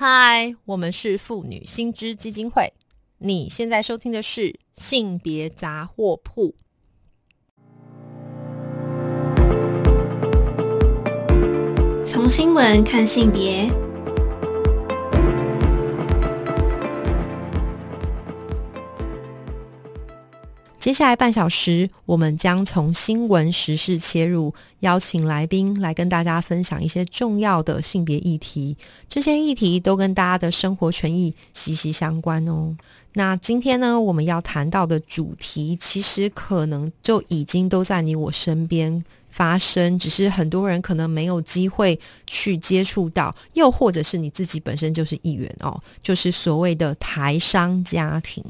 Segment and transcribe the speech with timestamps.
[0.00, 2.72] 嗨，我们是妇女新知基金会。
[3.18, 6.54] 你现在收听的是性别杂货铺。
[12.06, 13.68] 从新闻看性别。
[20.78, 28.76] 接下来半小时，我们将从新闻时事切入，邀请来宾来跟大家分享一些重要的性别议题。
[29.08, 32.76] 这些议题都跟大家的生活权益息息相关哦。
[33.14, 48.44] 那今天呢，我们要谈到的主题，其实可能就已经都在你我身边发生，只是很多人可能没有机会去接触到，又或者是你自己本身就是一员哦，就是所谓的台商家庭。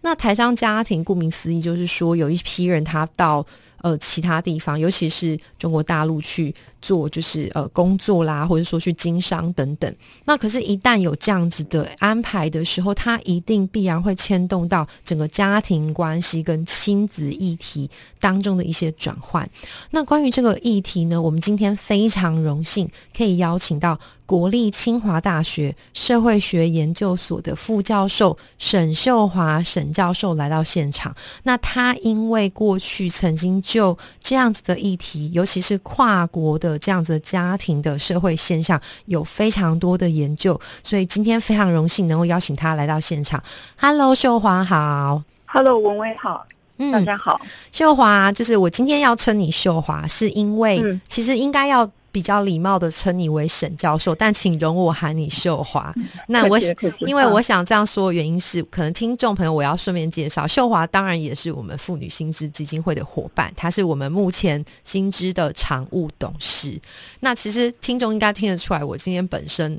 [0.00, 3.44] 那台商家庭，顾名思义，就是说有一批人他到
[3.82, 6.54] 呃其他地方，尤其是中国大陆去。
[6.80, 9.96] 做就是呃工作啦，或者说去经商等等。
[10.24, 19.50] 那可是，一旦有这样子的安排的时候，它一定必然会牵动到整个家庭关系跟亲子议题当中的一些转换。
[19.90, 31.12] 那关于这个议题呢，我们今天非常荣幸可以邀请到国立清华大学社会学研究所的副教授沈秀华沈教授来到现场。
[31.42, 36.78] 那他因为过去曾经就这样子的议题，尤其是跨国的。
[36.78, 43.42] 这样子的家庭的社会现象有非常多的研究，所以今天非常荣幸能够邀请他来到现场。
[43.76, 45.22] Hello，秀华好。
[45.44, 46.46] Hello，文威好。
[46.78, 47.38] 嗯，大家好。
[47.70, 51.90] 秀华，就是我今天要称你秀华，是因为其实应该要。
[52.10, 55.94] 比较礼貌的称你为沈教授，但请容我喊你秀华。
[56.26, 56.58] 那我
[57.00, 66.80] 因为我想这样说的原因是，可能听众朋友我要顺便介绍，秀华当然也是我们妇女薪资基金会的伙伴，她是我们目前薪资的常务董事。
[67.20, 69.78] 那其实听众应该听得出来，我今天本身。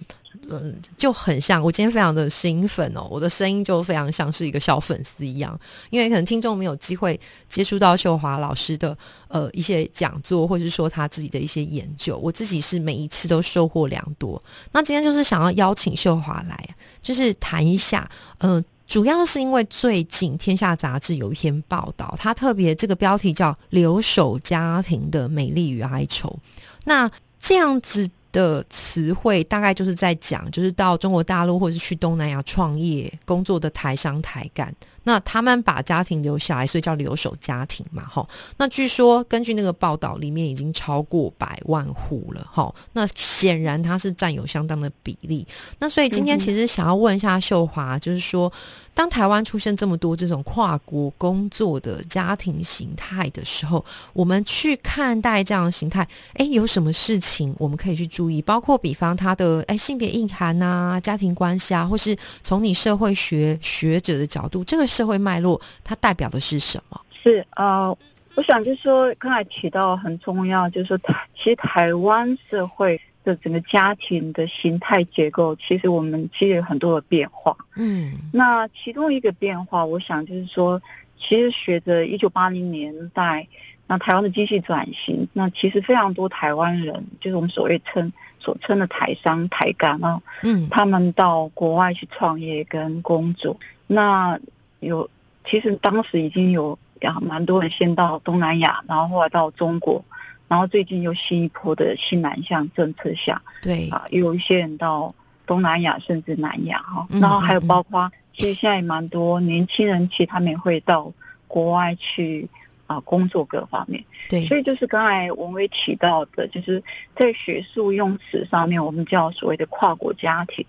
[0.52, 8.98] 嗯，就很像我今天非常的兴奋哦，我的声音就非常像是一个小粉丝一样，因为可能听众没有机会接触到秀华老师的
[9.28, 14.42] 呃一些讲座，或者是说他自己的一些研究，我自己是每一次都收获良多。
[14.72, 18.10] 那今天就是想要邀请秀华来，就是谈一下，
[18.40, 26.40] 嗯，主要是因为最近《天下》杂志有一篇报道，它特别这个标题叫“留守家庭的美丽与哀愁”，
[26.86, 27.10] 那
[27.40, 28.10] 这样子。
[28.32, 34.74] 的词汇大概就是在讲，就是到中国大陆或者是去东南亚创业工作的台商台干。
[35.04, 38.28] 那他们把家庭留下来，所以叫留守家庭嘛，哈。
[38.58, 42.74] 那据说根据那个报道，里面已经超过百万户了，哈。
[42.94, 45.48] 那显然它是占有相当的比例。
[45.80, 48.52] 那所以今天其实想要问一下秀华，就是说，
[48.94, 53.84] 当台湾出现这么多这种跨国工作的家庭形态的时候，
[54.14, 58.42] 我们去看待这样的形态，哎，有什么事情我们可以去注意？
[58.42, 64.89] 包括比方他的哎性别意涵啊、家庭关系啊，或是从你社会学学者的角度，这个是。
[64.90, 67.00] 社会脉络它代表的是什么？
[67.22, 67.96] 是呃，
[68.36, 77.54] 我想就是说，刚才提到很重要，就是说台其实台湾社会的整个家庭的形态结构，其实我们其实有很多的变化。
[77.76, 80.82] 嗯，那其中一个变化，我想就是说，
[81.20, 83.46] 其实随着一九八零年代，
[83.86, 94.40] 那台湾的经济转型，那其实非常多台湾人，就是我们所谓称所称的台商台干啊，嗯，他们到国外去创业跟工作，那。
[94.80, 95.10] 有，
[95.46, 100.04] 其实当时已经有呀，蛮多人先到东南亚，然后后来到中国，
[100.48, 103.90] 然后最近又新一波的新南向政策下，对。
[103.90, 105.14] 啊，有一些人到
[105.46, 111.12] 东南亚甚至南亚哈，然后还有包括，其实现在蛮多年轻人，其实他们也会到
[111.48, 112.48] 国外去
[112.86, 116.84] 啊工作各方面，对，所以就是刚才文威提到的，就是
[117.16, 120.66] 在学术用词上面，我们叫所谓的跨国家庭。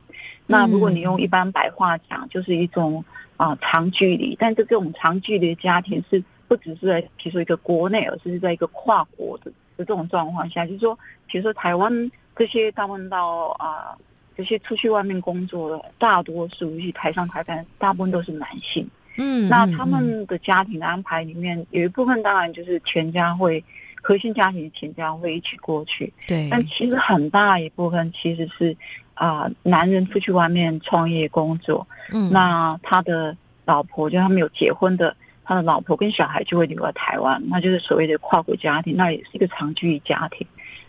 [0.46, 3.04] 那如果你用一般白话讲，就是一种
[3.40, 13.96] 啊长距离，但是这种长距离的家庭是不只是在比如说一个国内，而是在一个跨国的的这种状况下，就是说，比如说台湾这些大部分到啊
[14.36, 18.86] 这些出去外面工作的大多数，尤其台上台干，大部分都是男性。
[19.16, 23.64] 嗯，那他们的家庭的安排里面，有一部分当然就是全家会
[24.02, 26.12] 核心家庭全家会一起过去。
[26.28, 28.76] 对，但其实很大一部分其实是。
[29.20, 33.36] 啊，男人出去外面创业工作，嗯，那他的
[33.66, 35.14] 老婆就他没有结婚的，
[35.44, 40.46] 他的老婆跟小孩就会留在台湾，那就是所谓的跨国家庭，那也是一个长距离家庭。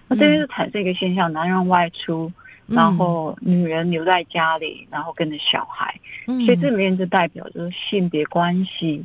[0.07, 2.31] 那这就是产生一个现象：男人外出，
[2.67, 5.93] 然后女人留在家里，然后跟着小孩。
[6.25, 9.03] 所以这里面就代表就是性别关系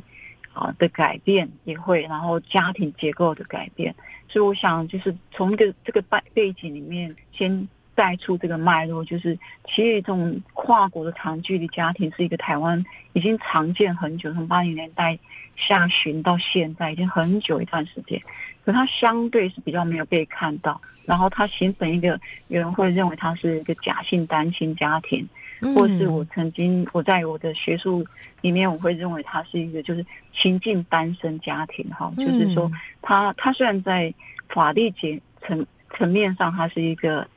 [0.53, 3.93] 啊的改变也会，然后家庭结构的改变。
[4.29, 7.67] 所以我想就是从一个这个背背景里面先。
[7.97, 9.35] 带出这个脉络，就是
[9.65, 15.17] 其实这种跨国的长距离家庭是一个台湾已经常见很久，从八零年代
[15.55, 18.21] 下旬到现在已经很久一段时间，
[18.63, 25.27] 可它相对是比较没有被看到，然后它形成一个有人会认为它是一个假性单亲家庭，
[25.73, 28.05] 或是我曾经我在我的学术
[28.41, 32.71] 里面我会认为它是一个就是亲近单身家庭哈，就是说
[33.01, 34.13] 他他虽然在
[34.47, 35.65] 法律结层
[35.95, 37.27] 层面上它是一个。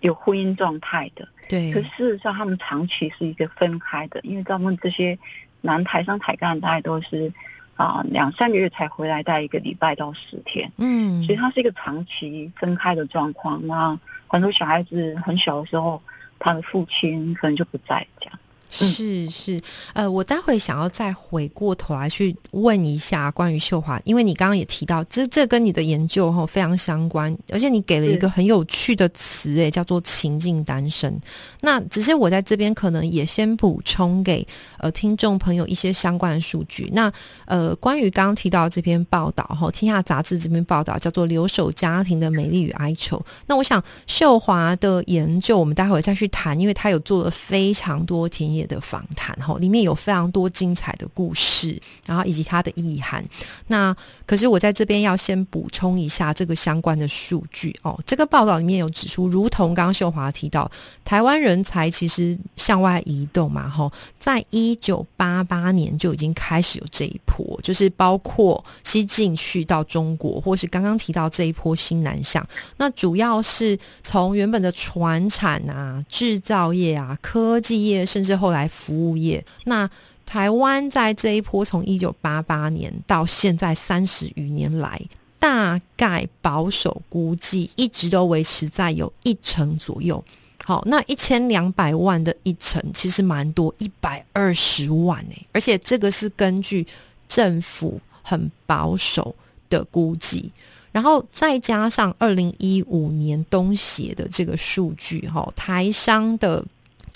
[0.00, 1.72] 有婚姻状态的，对。
[1.72, 5.18] 可事实上，他们长期是一个分开的，因为他们这些
[5.60, 7.32] 男台商台干大概都是
[7.74, 10.70] 啊两三个月才回来，待一个礼拜到十天。
[10.76, 13.60] 嗯，所以他是一个长期分开的状况。
[13.66, 16.00] 那很多小孩子很小的时候，
[16.38, 18.30] 他的父亲可能就不在家。
[18.70, 19.58] 是是，
[19.94, 31.18] 呃，我待会想要再回过头来去问一下关于秀华，因为你刚刚也提到，这这跟你的研究哈非常相关，而且你给了一个很有趣的词，诶，叫做情境单身。
[31.62, 34.46] 那只是我在这边可能也先补充给
[34.78, 36.90] 呃听众朋友一些相关的数据。
[36.92, 37.10] 那
[37.46, 43.16] 呃，关于刚刚提到这篇报道哈，天下杂志这篇报道叫做《留守家庭的美丽与哀愁》。
[43.46, 48.57] 那我想秀华的研究，我们待会再去谈，因为他有做了非常多田野。
[48.66, 53.24] 的访谈哈，里面有非常多精彩的故事，然后以及它的意涵。
[53.66, 53.94] 那
[54.26, 57.98] 可是我在这边要先补充一下这个相关的数据哦。
[58.06, 60.70] 这个报道里面有指出，如同刚刚秀华提到，
[61.04, 72.46] 台湾人才其实向外移动嘛，哈，在一九八八年就已经开始有这一波，就是包括西进去到中国，或是刚刚提到这一波新南向。
[72.76, 78.58] 那主要是从原本的船产啊、制造业啊、科技业，甚至后后。
[78.58, 79.88] 来服务业，那
[80.24, 85.00] 台湾在这一波从一九八八年到现在三十余年来，
[85.38, 90.24] 大概保守估计一直都维持在有一成左右。
[90.64, 96.86] 好，那一千两百万的一成其实蛮多，一百二十万哎，而且这个是根据
[97.28, 99.36] 政府很保守
[99.68, 100.50] 的估计，
[100.90, 106.64] 然后再加上二零一五年东协的这个数据，哈，台商的。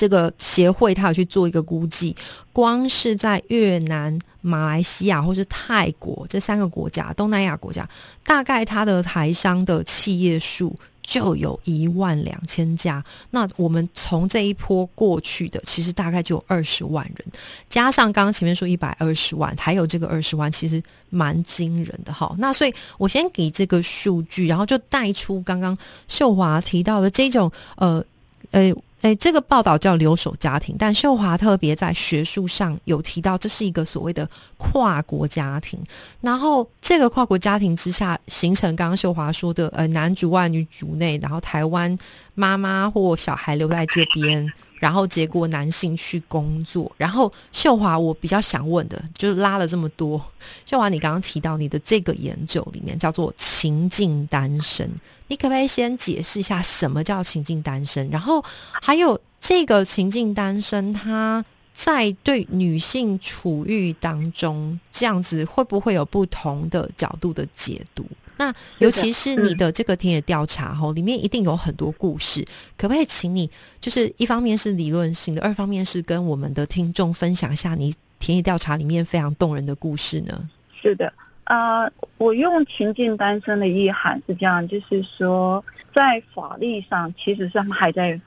[0.03, 2.17] 这个协会他有去做一个估计，
[2.53, 7.89] 光是在越南、马来西亚或是泰国这三个国家，东南亚国家，
[8.25, 13.05] 大概它的台商的企业数就有一万两千家。
[13.31, 17.25] 那我们从这一波过去的，其实大概就有二十万人，
[17.69, 22.35] 加上刚刚前面说一百二十万，还有这个二十万，其实蛮惊人的哈。
[22.39, 25.79] 那所以我先给这个数据，然后就带出刚刚
[26.09, 28.05] 秀华提到的这种呃
[28.51, 28.75] 呃。
[29.03, 35.79] 诶，这个报道叫留守家庭，但秀华特别在学术上有提到，这是一个所谓的跨国家庭。
[36.21, 41.99] 然后，这个跨国家庭之下形成刚刚秀华说的，呃，男主外女主内，然后台湾
[42.35, 44.51] 妈妈或小孩留在这边。
[44.83, 50.21] 然后结果男性去工作，然后秀华，我比较想问的就是拉了这么多，
[50.67, 54.91] 秀华，你刚刚提到你的这个研究里面叫做情境单身，
[55.29, 58.11] 你可不可以先解释一下什么叫情境单身？
[58.11, 68.05] 然后还有这个情境单身，它在对女性处遇当中，这样子会不会有不同的角度的解读？
[68.39, 72.45] 那尤其是你的这个田野调查哈，里面一定有很多故事，
[72.77, 73.49] 可不可以请你
[73.81, 80.49] 就是一方面是理论性的，二方面是跟我们的听众分享一下你田野调查里面非常动人的故事呢？
[80.81, 81.13] 是的，
[81.45, 81.89] 呃，
[82.19, 85.65] 我用情境单身的意涵是这样，就是说
[85.95, 88.21] 在法律上其实是还在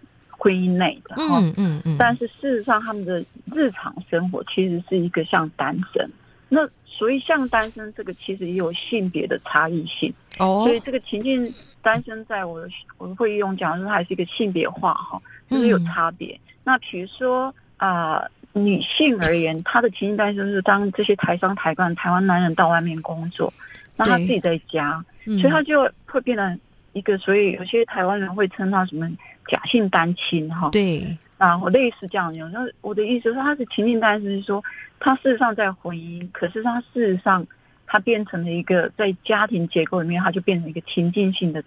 [0.45, 6.07] 婚姻内的，嗯嗯嗯，但是事实上他们的日常生活其实是一个像单身。
[6.49, 10.13] 那所以像单身这个其实也有性别的差异性。
[10.37, 16.39] 哦，所以这个情境单身在我的我的会议中讲说它是一个性别化哈，就是有差别。
[16.63, 18.23] 那比如说啊，
[18.53, 23.51] 女性而言，她的情境单身是当这些台商台干台湾男人到外面工作，
[23.95, 26.59] 那她自己在家，所以她就会变成
[26.93, 29.09] 一个，所以有些台湾人会称她什么
[29.47, 30.69] 假性单亲哈。
[30.69, 31.17] 对。
[31.37, 34.63] 啊，我类似这样有，那我的意思说，他的情境单身，是说
[35.01, 37.45] 他事实上在婚姻，可是他事实上
[37.85, 41.61] 他变成了一个在家庭结构里面，他就变成一个情境性的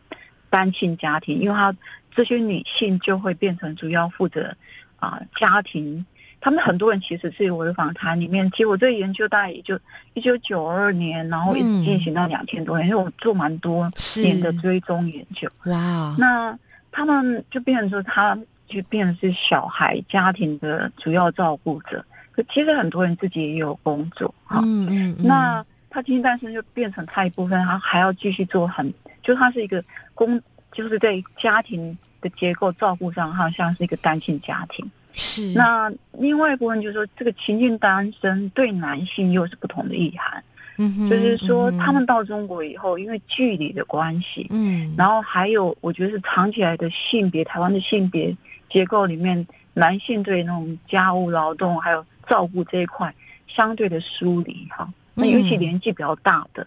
[0.49, 1.77] 单亲家庭，因为他
[2.11, 4.57] 这些女性就会变成主要负责
[4.97, 6.05] 啊家庭。
[6.41, 9.79] 他们很多人其实是我的访谈里面，其实我这研究大概也就
[10.15, 13.91] 一九九二年，然后一直进行到两千多年，因为我做蛮多
[14.23, 15.47] 年的追踪研究。
[15.67, 16.59] 哇，那
[16.99, 18.39] 他们就变成说他。
[18.69, 24.61] 就变成是小孩家庭的主要照顾者，可其实很多人自己也有工作哈。
[24.63, 25.17] 嗯嗯。
[25.27, 30.39] 那他今天单身就变成他一部分，他还要继续做很，就他是一个工，
[30.71, 34.85] 就是在家庭的结构照顾上，好像是一个单亲家庭。
[35.15, 35.55] 是。
[35.55, 40.45] 那另外一部分就是说，这个情境单身对男性又是不同的意涵。
[40.81, 48.35] 嗯，就是说他们到中国以后，因为距离的关系，嗯，然后还有我觉得是藏起来的性别，台湾的性别
[48.71, 53.13] 结构里面，男性对那种家务劳动还有照顾这一块
[53.49, 54.89] 相对的疏离哈。
[55.15, 56.65] 那尤其年纪比较大的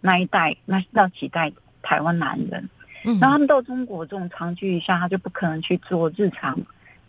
[0.00, 1.52] 那一代，那那几代
[1.82, 2.68] 台湾男人，
[3.04, 6.58] 嗯，那他们到中国这种长距离下，他就不可能去做日常。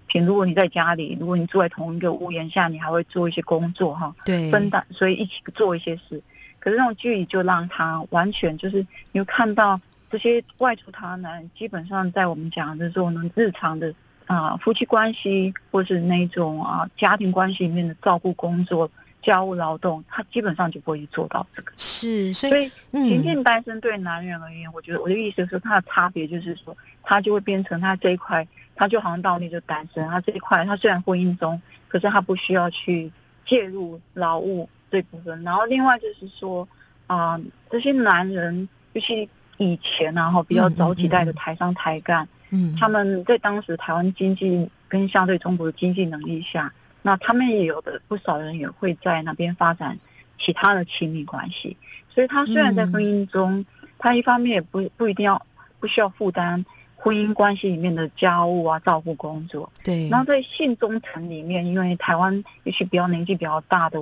[0.06, 6.22] 平如果你在家里，如果你住在同一个屋檐下，你还会做一些工作哈，对，分担，所以一起做一些事。
[6.64, 9.78] 可是那种距离就让他完全就是，你看到
[10.10, 13.94] 这些外出他男，基本上在我们讲的这种日常的
[14.28, 18.90] 啊夫妻关系，或是那种啊家庭关系里面的照顾工作、
[19.22, 21.74] 家务劳动，他基本上就不会做到这个。
[21.76, 33.12] 是，所以平静单身对男人而言，我觉得我的意思是，他的差别就是说，他就会变成他这一块，他就好像到那就单身，他这一块他虽然婚姻中，可是他不需要去
[33.46, 34.70] 介入劳务。
[34.94, 36.68] 这部分，然后另外就是说，
[37.08, 46.72] 啊，这些男人，尤其以前然后比较早几代的台商台干，嗯，他们在当时台湾经济跟相对中国的经济能力下，
[47.02, 49.98] 那他们也有的不少人也会在那边发展
[50.38, 51.76] 其他的亲密关系，
[52.08, 53.66] 所以他虽然在婚姻中，
[53.98, 55.44] 他一方面也不不一定要
[55.80, 56.64] 不需要负担。
[57.04, 60.08] 婚姻关系里面的家务啊，照顾工作，对。
[60.08, 62.34] 然后在性忠诚里面，因为台湾
[62.64, 64.00] 尤其比较年纪比较大的，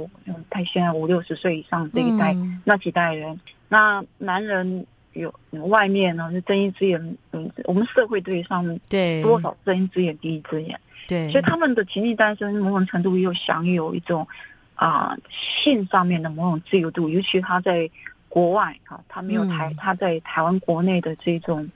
[0.51, 3.39] 他现在五六十岁以上这一代那几代人，
[3.69, 11.31] 那男人有外面呢就睁一只眼，嗯，我们社会对上对多少睁一只眼闭一只眼，对。
[11.31, 14.27] 所以他们的情侣单身某种程度又享有一种
[14.75, 17.89] 啊性上面的某种自由度，尤其他在
[18.29, 21.67] 国外啊，他没有台他在台湾国内的这种。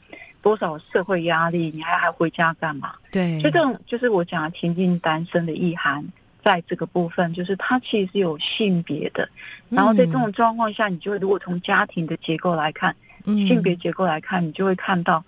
[0.45, 2.93] 多少社会压力，你还还回家干嘛？
[3.11, 6.05] 对，所以这种就是我讲的情境单身的意涵，
[6.43, 9.27] 在这个部分，就是它其实是有性别的。
[9.69, 15.23] 然后在这种状况下，你就会如果从家庭的结构来看，性别结构来看，你就会看到，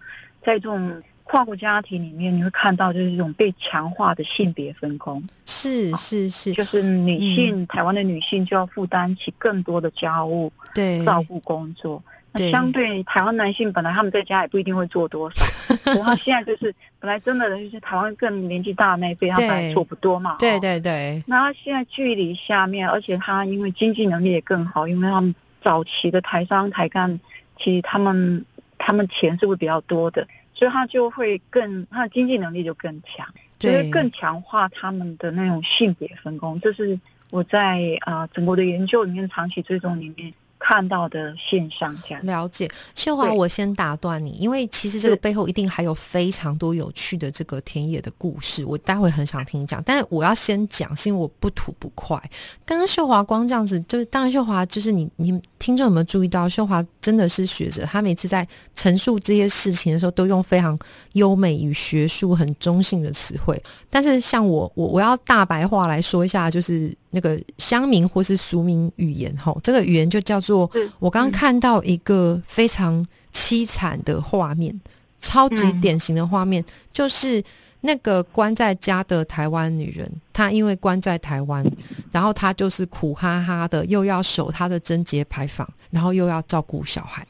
[0.45, 5.27] 在这种跨国家庭里面，你会看到就是这种被强化的性别分工。
[5.47, 12.03] 是是是，就是女性，台湾的女性就要负担起更多的家务，对，照顾工作。
[12.51, 15.46] 相对台湾男性，本来他们在家也不一定会做多少，
[15.91, 20.36] 然后现在就是本来真的就是台湾更年纪大的那一辈，他本来做不多嘛。
[20.39, 21.22] 对对对。
[21.25, 27.20] 那他现在距离下面，而且他因为经济能力也更好，因为他们早期的台商台干，
[27.58, 28.46] 其实他们
[28.77, 33.27] 他们钱是会比较多的，所以他就会更他的经济能力就更强，
[33.60, 36.60] 就是更强化他们的那种性别分工。
[36.62, 40.34] 这是我在啊整个的研究里面长期追踪里面。
[40.67, 42.69] 看到的现象，这样了解。
[42.93, 49.81] 秀华，我先打断你，因为其实这个背后一定还有非常多有趣的这个田野的故事，我待会很想听你讲。
[49.86, 52.21] 但是我要先讲，是因为我不吐不快。
[52.65, 60.78] 刚刚秀华光这样子，就是当然秀华就是你，你听众有没有注意到，秀华真的是学者，他每次在陈述这些事情的时候，都用非常
[61.14, 63.62] 优美与学术、很中性的词汇。
[63.90, 66.96] 但是像我，我我要大白话来说一下，就是。
[67.10, 74.78] 那个乡民或是俗民语言，哈，这个语言就叫做我刚刚看到一个非常凄惨的画面，
[75.20, 77.44] 超级典型的画面，就是
[77.81, 81.65] 那个关在家的台湾女人，她因为关在台湾，
[82.12, 87.25] 然后她就是苦哈哈的，又要守她的贞洁牌坊，然后又要照顾小孩，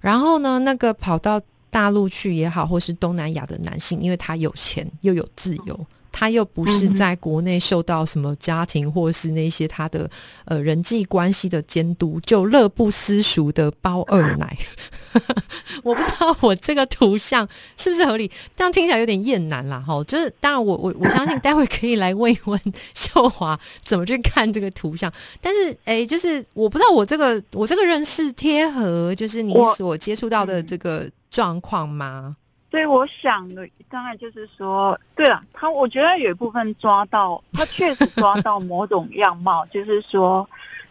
[0.00, 1.40] 然后呢，那个跑到
[1.70, 5.86] 大陆去也好，或是东南亚的男性，因为他有钱又有自由。
[6.18, 10.10] 他又不是在国内受到什么家庭或是那些他的
[10.46, 14.56] 呃人际关系的监督，就乐不思蜀的包二奶。
[15.84, 17.46] 我不知道我这个图像
[17.76, 19.78] 是不是合理，这样听起来有点厌男啦。
[19.86, 20.02] 哈。
[20.04, 22.58] 就是当然，我我我相信待会可以来问一问
[22.94, 25.12] 秀华怎么去看这个图像。
[25.42, 32.36] 但是哎，就是我不知道我这个我这个认识贴合，就是你所接触到的这个状况吗？
[32.76, 40.46] 所以我想的大概就是说，对了，他我觉得有一部分抓到，他确实抓到某种样貌，就是说，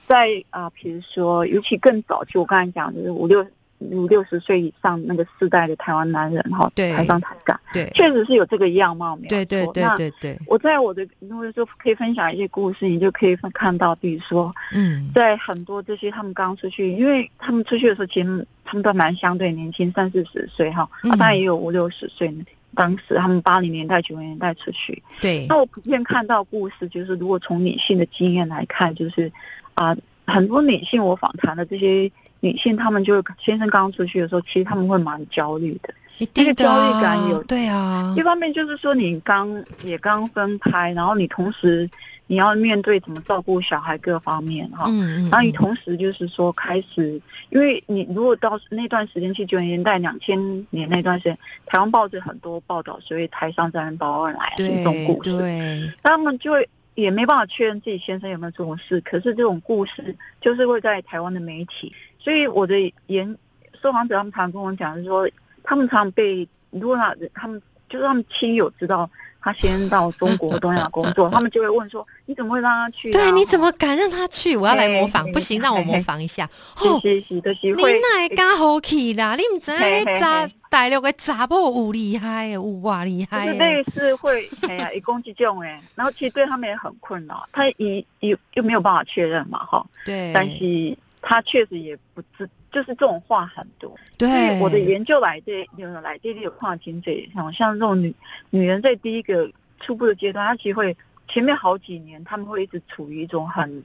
[0.08, 3.46] 在啊，比如说，尤其更早期，我刚才讲就是五六。
[3.92, 10.40] 五六十岁以上那个世代的台湾男人哈，台上台干，对，确实是有这个样貌，没有对对对对对。
[10.48, 22.34] 我在我的如果说可以分享一些故事，你就可以看到，比如说，嗯，在很多这些他们刚出去，因为他们出去的时候，其实他们都蛮相对年轻，三四十岁哈，啊，当然也有五六十岁。
[22.74, 25.46] 当时他们八零年代、九零年代出去，对。
[25.48, 29.32] 那我普遍看到故事，就是如果从女性的经验来看，就是
[29.76, 32.12] 啊，很多女性我访谈的这些。
[32.46, 35.92] 女性，她们就先生刚出去的时候，其实他们会蛮焦虑的。
[36.36, 38.14] 那个焦虑感有对啊。
[38.16, 41.90] 一方面就是说你刚也刚分开，然后你同时
[42.28, 44.86] 你要面对怎么照顾小孩各方面哈，
[45.30, 50.38] 然后你同时就是说开始，因为你如果到那段时间去九零年代两千
[50.70, 56.70] 年那段时间，台湾报纸很多报道，所以台上在报案来这种故事，对，他们就会。
[56.96, 63.38] 也没办法确认自己先生有没有做过事，可是这种故事就是会在台湾的媒体，所以我的研
[63.82, 65.30] 受访者他们常跟我讲，是说
[65.64, 69.10] 他们常被如果他他们就是他们亲友知道
[69.46, 73.12] 他先到中国东亚工作， 他们就会问说你怎么会让他去？
[73.12, 74.58] 对，你怎么敢让他去？
[74.58, 76.50] 我要来模仿，不行，让我模仿一下。
[76.82, 79.36] 哦，是是的机会，你哪敢好去啦？
[79.36, 79.72] 你唔知
[80.20, 80.48] 咋？
[80.68, 83.46] 大陆的查某有厉害，有哇厉害。
[83.46, 89.86] 就是类似会，哎呀，一攻击种哎，然后其实对他们也很困扰，他一又又没有办法确认嘛，哈。
[90.04, 90.32] 对。
[90.34, 90.98] 但是
[91.28, 93.92] 他确实也不知，就是这种话很多。
[94.16, 94.60] 对。
[94.60, 98.14] 我的研究来这有来这里有跨境这一项，像这种女
[98.52, 100.96] 女人在第一个初步的阶段，她其实会
[101.28, 103.84] 前面好几年，他们会一直处于一种很。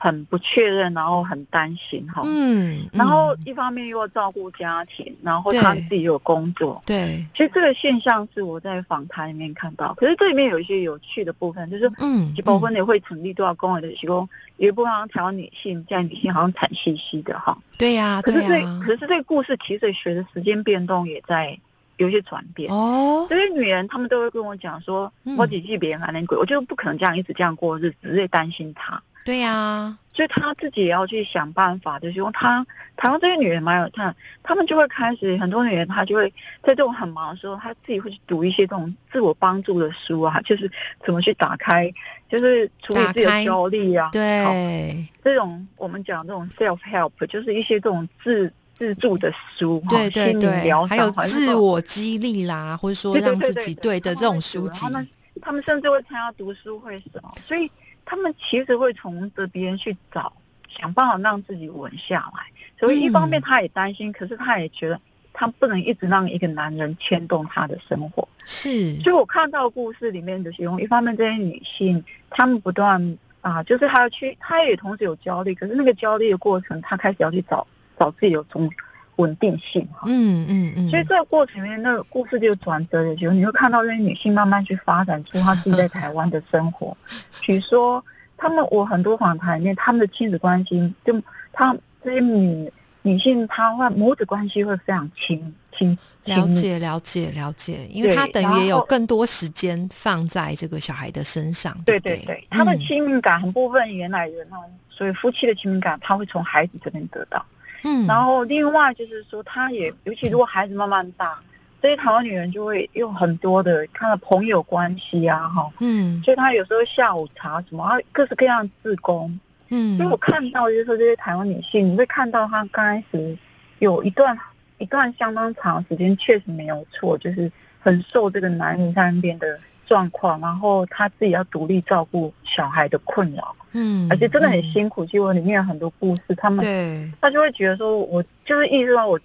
[0.00, 14.28] 很不确认，然后很担心哈，嗯，然后一方面又要照顾家庭，然后他自己有工作，对，其实这个现象是我在访谈里面看到，可是这里面有一些有趣的部分，就是嗯，几部分也会成立多少公园的提供，
[14.58, 21.58] 有一部分台湾女性，在女性好像惨兮兮的哈，对呀，可是这可是这个故事其实随着时间变动也在
[21.96, 22.72] 有一些转变。
[22.72, 29.02] 哦，所以女人她们都会跟我讲说，我几记别人还能鬼，我就不可能这样一直这样过日子，只是担心她。
[29.28, 32.66] 对呀，所以他自己也要去想办法，就是说他
[32.96, 36.32] 台湾这些女人蛮有看，她们就会开始很多女人，她就会
[36.62, 40.70] 在这种很忙的时候，她自己会去读一些这种自我帮助的书啊，就是
[41.04, 41.92] 怎么去打开，
[42.26, 55.08] 就是处理自己的焦虑啊，对，这种我们讲这种 self help，就是一些这种自自助的书，对对对，还有自我激励啦，或者说让自己对的这种书籍，他们
[55.42, 57.70] 他们甚至会参加读书会什么，所以。
[58.10, 60.32] 他们其实会从着别人去找，
[60.66, 62.46] 想办法让自己稳下来。
[62.80, 64.98] 所以一方面他也担心，可是他也觉得
[65.34, 68.26] 他不能一直让一个男人牵动他的生活。
[68.44, 77.66] 是，所以我看到故事里面的形容，一方面这些女性，她们不断啊，就是她要去，她也同时有焦虑，可是那个焦虑的过程，她开始要去找
[77.98, 78.70] 找自己有从。
[79.18, 86.96] 稳定性哈，嗯嗯嗯，所以这个过程里面，那个故事就转折的时候，你会看到这些女性慢慢去发展出她自己在台湾的生活。
[87.42, 88.04] 比如说，
[88.36, 91.20] 他们我很多访谈里面，他们的亲子关系，就
[91.52, 95.98] 她这些女女性，她会母子关系会非常亲亲。
[96.24, 101.76] 了解了解了解，因为她等于也有更多时间放在这个小孩的身上。
[101.84, 107.44] 对对对，她的亲密感很部分原来人哦，所以夫妻的亲密感，他会从孩子这边得到。
[107.84, 111.38] 嗯，然后另外就是说，她也尤其如果孩子慢慢大，
[111.80, 119.38] 这些台湾女人就会用很多的她的朋友关系啊，哈，嗯，所以她有时候下午茶什么啊，各式各样的自宫，
[119.68, 123.36] 嗯，所以我看到就是说这些台湾女性，你会看到她刚开始
[123.78, 124.36] 有一段
[124.78, 133.56] 一段相当长时间确实没有错，就是很受这个男人在那边的状况，然后他自己要独立照顾小孩的困扰。
[133.72, 135.04] 嗯，而且真的很辛苦。
[135.04, 139.18] 其实我里面有很多故事，他们对，他就会觉得说，我就是意识到我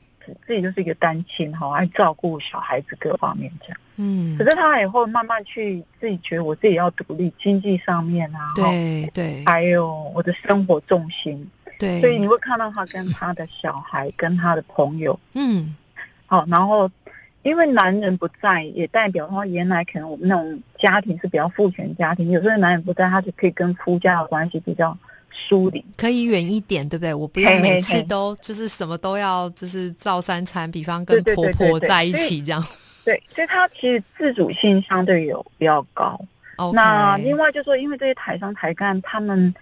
[0.45, 3.78] 自己就是一个单亲，好爱照顾小孩子各方面这样。
[3.97, 11.49] 嗯，可是他也会慢慢去自己觉得我自己要独立，经济上面啊，对对，还有我的生活重心，
[11.80, 15.76] 对，所以你会看到他跟他的小孩，跟他的朋友，嗯，
[16.26, 16.89] 好，然后。
[17.43, 24.97] 因为男人不在，也代表说原来可能我们那种家庭是比较父权家庭，有时候男人不在，他就可以跟夫家的关系比较
[25.29, 27.13] 疏离，可以远一点，对不对？
[27.13, 32.65] 我不用每次都就是什么都要就是照三餐，比方跟婆婆在一起这样。
[33.06, 36.19] 对，所以他其实自主性相对有比较高。
[36.73, 39.53] 那另外就说，因为这些台商台干他们。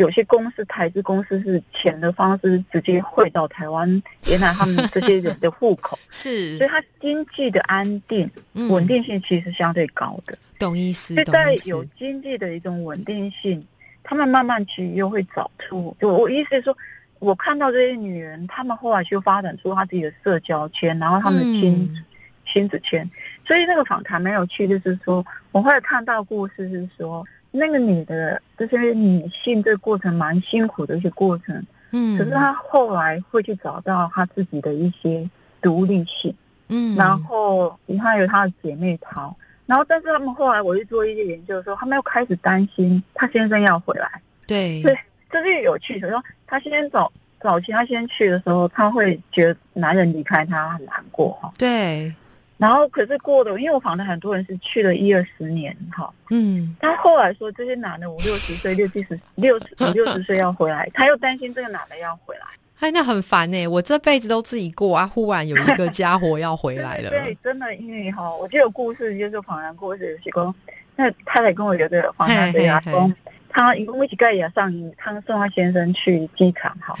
[0.00, 10.38] 有些公司台资公司是钱的方式直接汇到台湾，原来他们这些人的户口 是，所以它经济的安定、稳定性其实相对高的。
[10.58, 11.14] 懂意思？
[11.16, 13.62] 就在有经济的一种稳定性，
[14.02, 15.94] 他们慢慢其实又会找出。
[16.00, 16.74] 就我意思是说，
[17.18, 22.04] 我看到这些女人，她们后来就发展出她自己的社交圈，然后她们的亲
[22.46, 23.08] 亲子圈。
[23.44, 27.22] 所以那个访谈蛮有趣，就是说，我后来看到故事是说。
[27.52, 35.28] 那个女的，这些女性这个过程蛮辛苦的一些过程，嗯，可是她后来会去找到她自己的一些
[35.60, 36.34] 独立性，
[36.68, 39.34] 嗯，然后她有她的姐妹淘，
[39.66, 44.96] 然后但是他们后来我去做一些研究的时候，他们又开始担心她先生要回来，对，对，
[45.30, 46.08] 这是有趣的。
[46.08, 52.14] 说她先早早期他先去的时候，她会觉得男人离开她很难过哈，对。
[52.60, 62.42] 然后可是过的，因为我访谈很多人是去了一二十年，哈，嗯，他后来说这些男的五六十岁、六七十、六五六十岁要回来， 他又担心这个男的要回来，
[62.80, 63.66] 哎，那很烦呢。
[63.66, 70.54] 我这辈子都自己过啊，忽然有一个家伙要回来了， 对，真的，因为哈，我就有故事，就是访谈故事，是讲
[70.96, 73.10] 那太太跟我有个访谈的阿公
[73.48, 76.94] 他一共一起盖也上，他送他先生去机场，哈。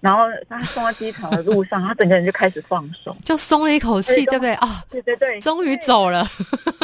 [0.00, 4.54] 然后他送到机场的路上， 他整个人就开始放松，就松了一口气，对不对？
[4.54, 6.26] 啊，对对对，终于走了。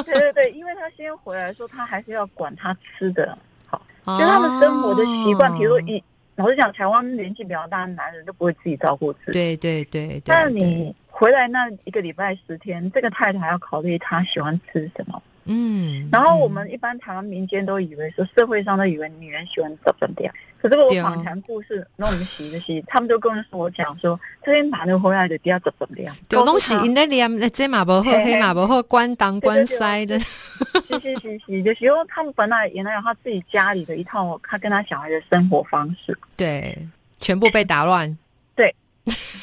[0.04, 3.80] 对对对，因为他先回来说，他还是要管他吃的，好，
[4.18, 6.02] 就他们生活的习惯，比如说一，
[6.36, 10.22] 老实讲，台湾年纪比较大的男人都不会自己照顾自己，对对对。
[10.24, 15.22] 但你回来那一个礼拜十天，这个太太还要考虑他喜欢吃什么。
[15.46, 20.34] 嗯，然后我们一般台湾民间都以为说，社会上都以为女人喜欢怎么样。
[20.60, 26.16] 可是我访谈故事，那我们洗的洗，他们都跟我讲说，这些男的回来的第二怎么样？
[26.30, 30.18] 有东西因在念，这马不好，黑马不好，关当关塞的。
[30.18, 36.76] 洗洗洗洗的时候，他们本来原来有他自己家里的一套，他跟他小孩的生活方式，对，
[37.20, 38.18] 全部被打乱。
[38.56, 38.74] 对，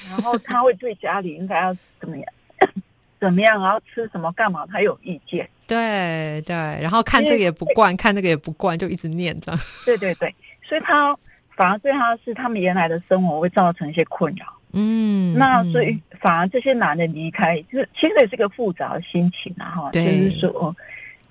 [0.10, 2.26] 然后他会对家里应该要怎么样？
[3.22, 3.62] 怎么样？
[3.62, 4.30] 然后吃什么？
[4.34, 4.66] 干嘛？
[4.70, 5.48] 他有意见。
[5.74, 9.60] 对对，然后看这个也不惯，看那个也不惯，就一直念这样。
[9.86, 11.18] 对对对，所以他
[11.56, 14.46] 反而对他是他们原来的生活会造成一些困扰。
[14.74, 19.66] 嗯，那所以反而这些男的离开，就是其实也是个复杂的心情啊。
[19.70, 20.76] 哈，就是说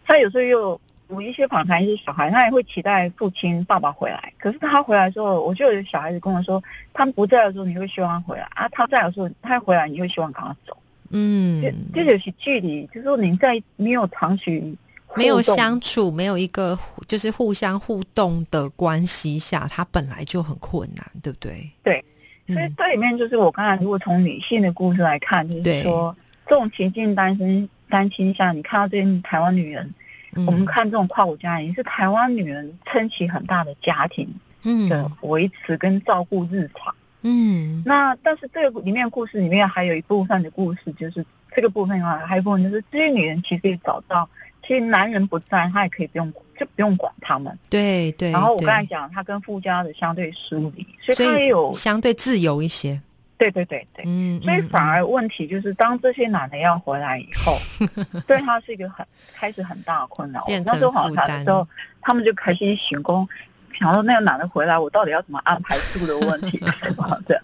[0.04, 4.32] 他有时候又我一些访谈一些小孩，他也会期待父亲爸爸回来。
[4.38, 6.62] 可是他回来之后，我就有小孩子跟我说，
[6.94, 10.76] 他们不在的时候，你会希望他回来啊；他在的时候，他回来，你会希望赶他走。
[11.12, 14.76] 嗯，这这就是距离，就是说您在没有长期
[15.14, 21.70] 没有相处、没有一个就是互相互动的关系下，它本来就很困难，对不对？
[21.82, 22.02] 对，
[22.46, 29.94] 所以这里面就是我刚才如果从女性的故事来看，就是说这种情境单身单亲下，你看到这些台湾女人，
[30.46, 34.26] 我们看这种跨国家庭是台湾女人撑起很大的家庭
[34.88, 36.94] 的维持跟照顾日常。
[37.22, 44.28] 嗯，那但是这个里面故事里面还有一部分的故事，就是这个部分的话，还有一部分就是这些女人其实也找到，
[44.62, 47.56] 其实男人不在，她也可以不用就不用管他们。
[47.70, 48.30] 对对。
[48.30, 53.00] 然后我刚才讲，她跟夫家的相对疏离，所以她也有相对自由一些。
[53.38, 54.04] 对对对对。
[54.06, 54.40] 嗯。
[54.42, 57.56] 所以反而问题就是，当这些男的要回来以后，
[58.26, 60.44] 对他是一个很开始很大的困扰。
[60.46, 61.66] 变成负担的时候，
[62.00, 63.28] 他们就开始行宫。
[63.72, 67.42] 想到那个男的回来，我到底要怎么安排住的问题什么的。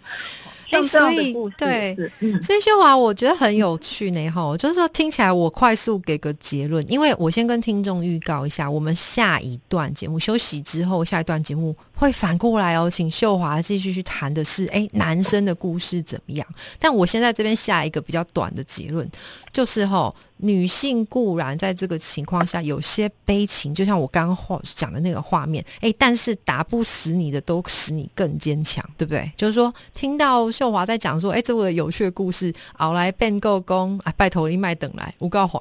[0.71, 1.97] 哎，所以对，
[2.43, 16.47] 所以秀华我觉得很有趣呢，哈，就是说听起来我快速给个结论，因为我先跟听众预告一下，我们下一段节目休息之后，下一段节目会反过来哦，请秀华继续去谈的是，哎，男生的故事怎么样？
[16.79, 19.09] 但我先在这边下一个比较短的结论，
[19.53, 20.15] 就是哈。
[20.41, 29.29] 女性固然在这个情况下有些悲情，就像我刚刚讲的那个画面，哎，但是打不死你的都使你更坚强，对不对？
[29.37, 35.61] 就是说，听到秀华在讲说，哎，这个有趣的故事，熬来变够功，啊，拜托你卖等来，无告还。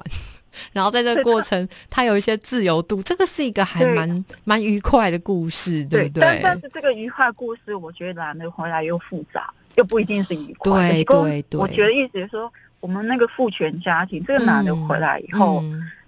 [0.72, 6.20] 然后在这个过程，他有一些自由度，这个是一个还蛮蛮愉快的故事，对不对？
[6.20, 10.90] 但但是这个愉快故事，我觉得那回来又复杂，又不一定是愉快。
[10.90, 12.52] 对对对，我觉得意思是说。
[12.80, 15.64] 我们那个父权家庭，这个男的回来以后，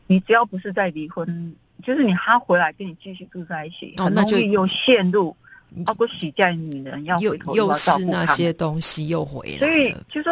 [0.07, 5.37] 你只要不是在离婚，就是你他回来跟你继续住在一起，很容易又陷入，
[5.85, 9.59] 包括许嫁女人要回头又是那些东西又回来。
[9.59, 10.31] 所以就说，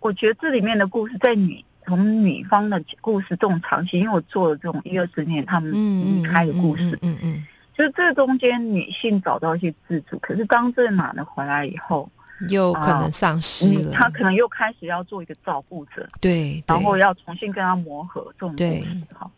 [0.00, 7.46] 我觉得这里面的故事，在女从女方的故事这种长期，因为我做了这种一二十年他们离开的故事，嗯嗯，
[7.76, 12.08] 就是这中间女性找到一些自主，可是当这个男的回来以后。
[12.50, 19.30] 又可能丧失了，他可能又开始要做一个照顾者，对，然后要重新跟他磨合这种故事哈。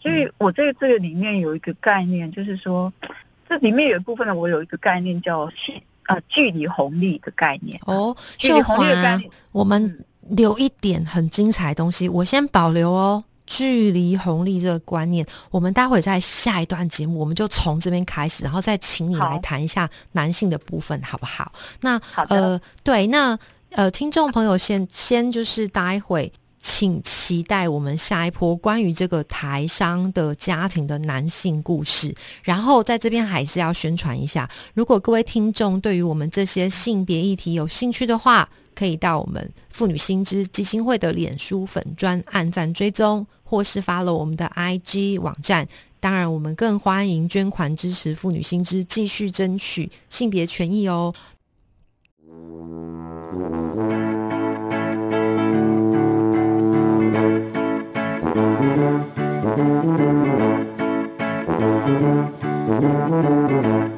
[0.00, 2.90] 所以我这这个里面有一个概念，就是说，
[3.46, 8.16] 这里面有一部分呢，我有一个概念叫距呃距离红利的概念哦。
[8.38, 13.24] 距离红利的概念，我们留一点很精彩的东西，我先保留哦。
[13.48, 21.52] 距离红利这个观念，我们待会在下一段节目，我们就从这边开始，然后再请你来谈一下男性的部分，好不好？
[21.80, 21.96] 那
[22.28, 23.38] 呃，对，那
[23.70, 32.14] 呃，听众朋友先先就是待会，请期待我们下一波关于这个台商的家庭的男性故事。
[32.42, 38.48] 然后在这边还是要宣传一下，如果各位听众对于我们这些性别议题有兴趣的话。
[38.76, 45.66] 可以到我们妇女新知基金会的脸书粉专按赞追踪，或是发了我们的 IG 网站。
[45.98, 51.14] 当然，我们更欢迎捐款支持妇女新知，继续争取性别权益哦。
[61.86, 62.34] Thank
[63.90, 63.95] you.